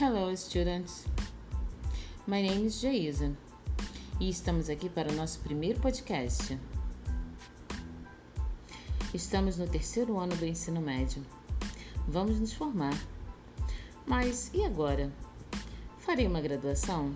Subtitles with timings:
[0.00, 1.04] Hello, students.
[2.26, 3.36] My name is Jaisa
[4.18, 6.58] e estamos aqui para o nosso primeiro podcast.
[9.12, 11.22] Estamos no terceiro ano do ensino médio.
[12.08, 12.98] Vamos nos formar.
[14.06, 15.12] Mas e agora?
[15.98, 17.14] Farei uma graduação?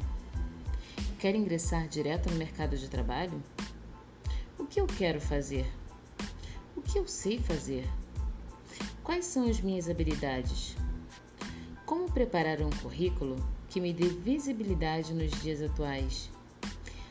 [1.19, 3.43] Quero ingressar direto no mercado de trabalho?
[4.59, 5.65] O que eu quero fazer?
[6.77, 7.89] O que eu sei fazer?
[9.03, 10.77] Quais são as minhas habilidades?
[11.95, 13.37] Como preparar um currículo
[13.71, 16.29] que me dê visibilidade nos dias atuais?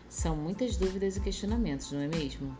[0.09, 2.55] São muitas dúvidas e questionamentos, não é mesmo?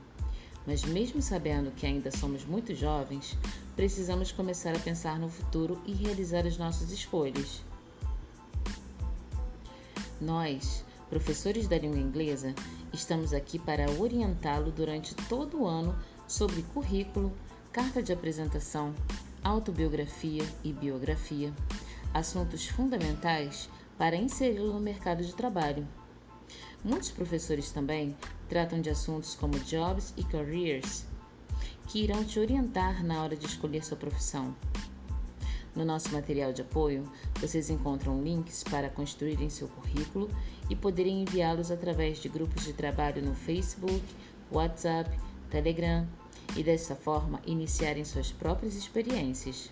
[0.66, 3.38] Mas, mesmo sabendo que ainda somos muito jovens,
[3.76, 7.62] precisamos começar a pensar no futuro e realizar as nossas escolhas.
[10.22, 12.56] Nós, professores da língua inglesa,
[12.94, 15.94] estamos aqui para orientá-lo durante todo o ano
[16.26, 17.34] sobre currículo,
[17.74, 18.96] carta de apresentação,
[19.44, 21.54] autobiografia e biografia,
[22.14, 25.88] assuntos fundamentais para inseri-lo no mercado de trabalho.
[26.84, 28.16] Muitos professores também
[28.50, 31.06] tratam de assuntos como jobs e careers,
[31.88, 34.56] que irão te orientar na hora de escolher sua profissão.
[35.76, 40.30] No nosso material de apoio, vocês encontram links para construírem seu currículo
[40.70, 44.04] e poderem enviá-los através de grupos de trabalho no Facebook,
[44.52, 45.10] WhatsApp,
[45.50, 46.08] Telegram
[46.56, 49.72] e dessa forma iniciarem suas próprias experiências.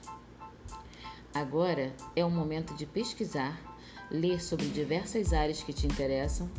[1.34, 3.58] Agora é o momento de pesquisar,
[4.12, 6.50] ler sobre diversas áreas que te interessam,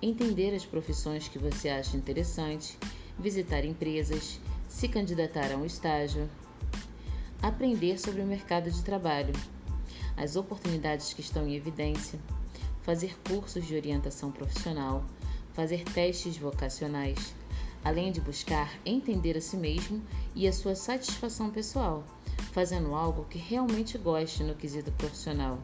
[0.00, 2.78] entender as profissões que você acha interessante,
[3.18, 6.30] visitar empresas, se candidatar a um estágio,
[7.42, 9.34] aprender sobre o mercado de trabalho,
[10.16, 12.18] as oportunidades que estão em evidência,
[12.80, 15.04] fazer cursos de orientação profissional,
[15.52, 17.34] fazer testes vocacionais,
[17.84, 20.02] além de buscar entender a si mesmo
[20.34, 22.02] e a sua satisfação pessoal
[22.52, 25.58] fazendo algo que realmente goste no quesito profissional.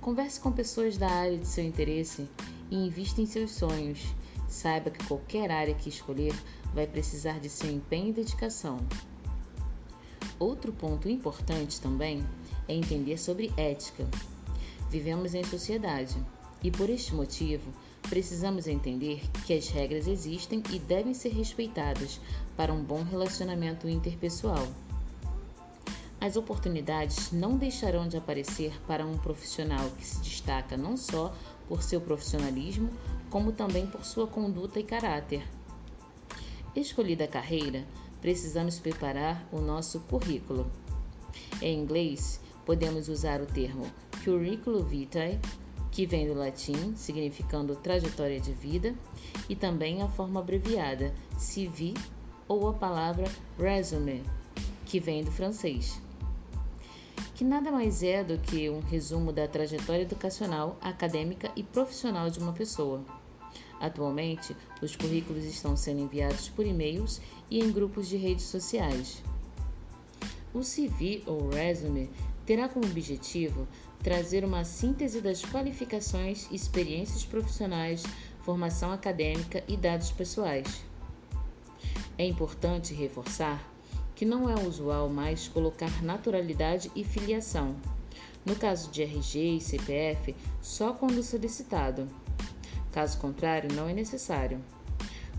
[0.00, 2.26] Converse com pessoas da área de seu interesse
[2.70, 4.00] e invista em seus sonhos.
[4.48, 6.34] Saiba que qualquer área que escolher
[6.74, 8.78] vai precisar de seu empenho e dedicação.
[10.38, 12.26] Outro ponto importante também
[12.66, 14.08] é entender sobre ética.
[14.88, 16.16] Vivemos em sociedade
[16.62, 17.70] e, por este motivo,
[18.08, 22.18] precisamos entender que as regras existem e devem ser respeitadas
[22.56, 24.66] para um bom relacionamento interpessoal.
[26.20, 31.34] As oportunidades não deixarão de aparecer para um profissional que se destaca não só
[31.66, 32.90] por seu profissionalismo,
[33.30, 35.42] como também por sua conduta e caráter.
[36.76, 37.86] Escolhida a carreira,
[38.20, 40.70] precisamos preparar o nosso currículo.
[41.62, 43.90] Em inglês, podemos usar o termo
[44.22, 45.40] curriculum vitae,
[45.90, 48.94] que vem do latim, significando trajetória de vida,
[49.48, 51.94] e também a forma abreviada CV
[52.46, 53.26] ou a palavra
[53.58, 54.22] resume,
[54.84, 55.98] que vem do francês
[57.40, 62.38] que nada mais é do que um resumo da trajetória educacional, acadêmica e profissional de
[62.38, 63.02] uma pessoa.
[63.80, 67.18] Atualmente, os currículos estão sendo enviados por e-mails
[67.50, 69.22] e em grupos de redes sociais.
[70.52, 72.10] O CV ou resume
[72.44, 73.66] terá como objetivo
[74.02, 78.02] trazer uma síntese das qualificações, experiências profissionais,
[78.42, 80.84] formação acadêmica e dados pessoais.
[82.18, 83.69] É importante reforçar
[84.20, 87.74] que não é usual mais colocar naturalidade e filiação.
[88.44, 92.06] No caso de RG e CPF, só quando solicitado.
[92.92, 94.62] Caso contrário, não é necessário.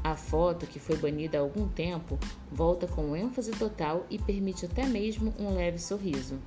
[0.03, 2.17] A foto, que foi banida há algum tempo,
[2.51, 6.39] volta com ênfase total e permite até mesmo um leve sorriso.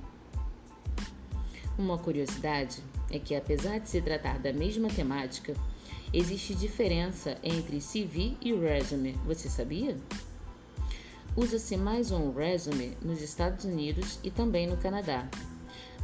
[1.77, 5.53] Uma curiosidade é que, apesar de se tratar da mesma temática,
[6.11, 9.13] existe diferença entre CV e resume.
[9.25, 9.95] Você sabia?
[11.37, 15.27] Usa-se mais um resume nos Estados Unidos e também no Canadá.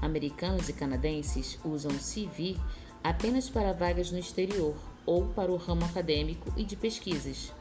[0.02, 2.58] Americanos e canadenses usam CV
[3.02, 4.75] apenas para vagas no exterior
[5.06, 7.53] ou para o ramo acadêmico e de pesquisas.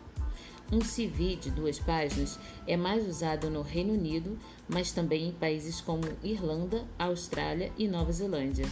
[0.73, 4.37] Um CV de duas páginas é mais usado no Reino Unido,
[4.69, 8.67] mas também em países como Irlanda, Austrália e Nova Zelândia.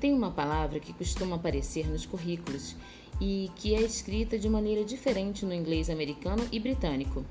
[0.00, 2.74] Tem uma palavra que costuma aparecer nos currículos
[3.20, 7.24] e que é escrita de maneira diferente no inglês americano e britânico.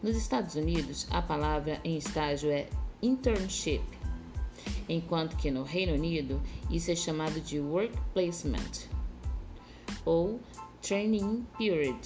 [0.00, 2.68] Nos Estados Unidos, a palavra em estágio é
[3.02, 3.82] internship,
[4.88, 6.40] enquanto que no Reino Unido
[6.70, 8.86] isso é chamado de work placement
[10.04, 10.38] ou
[10.80, 11.98] training period.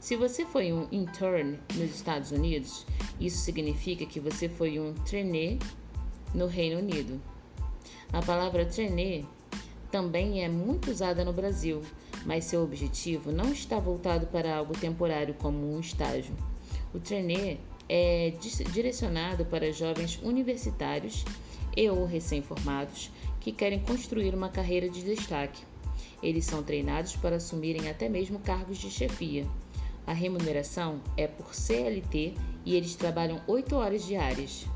[0.00, 2.84] Se você foi um intern nos Estados Unidos,
[3.20, 5.60] isso significa que você foi um trainee
[6.34, 7.22] no Reino Unido.
[8.12, 9.24] A palavra trainee
[9.92, 11.82] também é muito usada no Brasil,
[12.24, 16.34] mas seu objetivo não está voltado para algo temporário como um estágio.
[16.94, 18.32] O trainee é
[18.72, 21.24] direcionado para jovens universitários
[21.76, 23.10] e ou recém-formados
[23.40, 25.62] que querem construir uma carreira de destaque.
[26.22, 29.46] Eles são treinados para assumirem até mesmo cargos de chefia.
[30.06, 34.66] A remuneração é por CLT e eles trabalham 8 horas diárias.